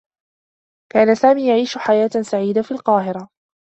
كان 0.93 1.15
سامي 1.15 1.47
يعيش 1.47 1.77
حياة 1.77 2.09
سعيدة 2.23 2.61
في 2.61 2.71
القاهرة. 2.71 3.29